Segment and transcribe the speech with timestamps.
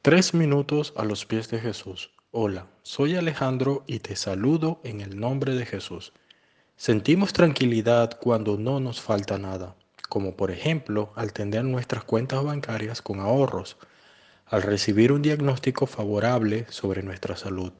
[0.00, 2.12] Tres minutos a los pies de Jesús.
[2.30, 6.12] Hola, soy Alejandro y te saludo en el nombre de Jesús.
[6.76, 9.74] Sentimos tranquilidad cuando no nos falta nada,
[10.08, 13.76] como por ejemplo al tener nuestras cuentas bancarias con ahorros,
[14.46, 17.72] al recibir un diagnóstico favorable sobre nuestra salud,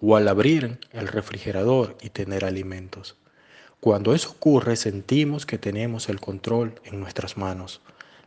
[0.00, 3.16] o al abrir el refrigerador y tener alimentos.
[3.78, 7.80] Cuando eso ocurre sentimos que tenemos el control en nuestras manos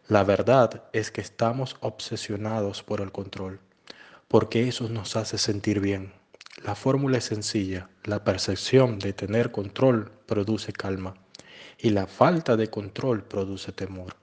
[0.08, 3.60] la verdad es que estamos obsesionados por el control,
[4.30, 6.14] porque eso nos hace sentir bien.
[6.64, 11.16] La fórmula es sencilla, la percepción de tener control produce calma
[11.78, 14.16] y la falta de control produce temor.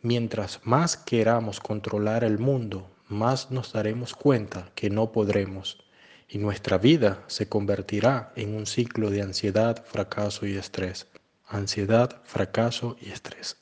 [0.00, 5.84] Mientras más queramos controlar el mundo, más nos daremos cuenta que no podremos
[6.28, 11.08] y nuestra vida se convertirá en un ciclo de ansiedad, fracaso y estrés.
[11.46, 13.58] Ansiedad, fracaso y estrés.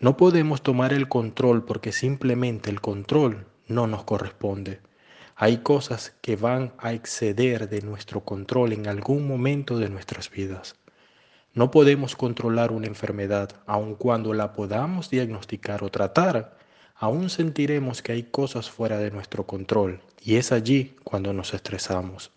[0.00, 4.80] No podemos tomar el control porque simplemente el control no nos corresponde.
[5.36, 10.74] Hay cosas que van a exceder de nuestro control en algún momento de nuestras vidas.
[11.52, 16.56] No podemos controlar una enfermedad, aun cuando la podamos diagnosticar o tratar.
[16.94, 22.30] Aún sentiremos que hay cosas fuera de nuestro control y es allí cuando nos estresamos.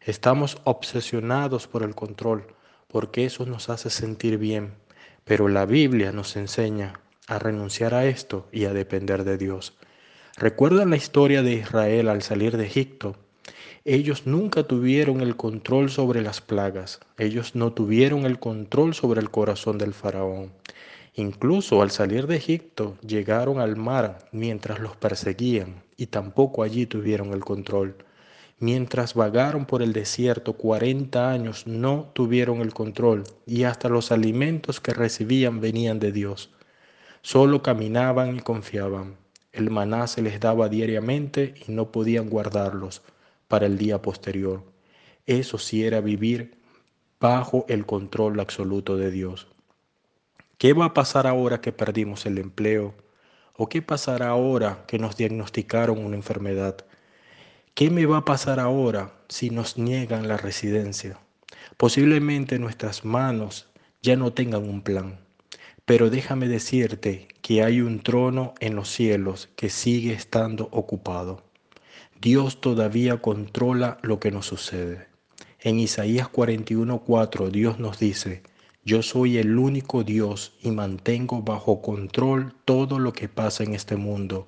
[0.00, 2.54] Estamos obsesionados por el control
[2.86, 4.74] porque eso nos hace sentir bien,
[5.24, 9.74] pero la Biblia nos enseña a renunciar a esto y a depender de Dios.
[10.36, 13.16] ¿Recuerdan la historia de Israel al salir de Egipto?
[13.84, 19.30] Ellos nunca tuvieron el control sobre las plagas, ellos no tuvieron el control sobre el
[19.30, 20.52] corazón del faraón.
[21.14, 27.32] Incluso al salir de Egipto llegaron al mar mientras los perseguían y tampoco allí tuvieron
[27.32, 27.94] el control.
[28.64, 34.80] Mientras vagaron por el desierto 40 años no tuvieron el control y hasta los alimentos
[34.80, 36.48] que recibían venían de Dios.
[37.20, 39.18] Solo caminaban y confiaban.
[39.52, 43.02] El maná se les daba diariamente y no podían guardarlos
[43.48, 44.62] para el día posterior.
[45.26, 46.56] Eso sí era vivir
[47.20, 49.46] bajo el control absoluto de Dios.
[50.56, 52.94] ¿Qué va a pasar ahora que perdimos el empleo?
[53.58, 56.86] ¿O qué pasará ahora que nos diagnosticaron una enfermedad?
[57.76, 61.18] ¿Qué me va a pasar ahora si nos niegan la residencia?
[61.76, 63.66] Posiblemente nuestras manos
[64.00, 65.18] ya no tengan un plan,
[65.84, 71.42] pero déjame decirte que hay un trono en los cielos que sigue estando ocupado.
[72.20, 75.08] Dios todavía controla lo que nos sucede.
[75.58, 78.44] En Isaías 41:4 Dios nos dice,
[78.84, 83.96] yo soy el único Dios y mantengo bajo control todo lo que pasa en este
[83.96, 84.46] mundo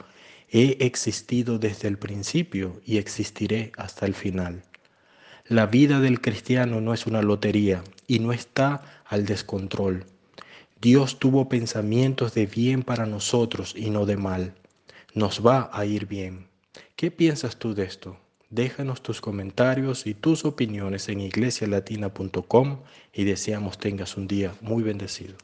[0.51, 4.62] He existido desde el principio y existiré hasta el final.
[5.49, 10.05] La vida del cristiano no es una lotería y no está al descontrol.
[10.81, 14.55] Dios tuvo pensamientos de bien para nosotros y no de mal.
[15.15, 16.47] Nos va a ir bien.
[16.97, 18.17] ¿Qué piensas tú de esto?
[18.51, 22.79] Déjanos tus comentarios y tus opiniones en iglesialatina.com
[23.12, 25.37] y deseamos tengas un día muy bendecido.